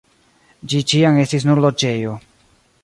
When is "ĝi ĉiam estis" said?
0.71-1.47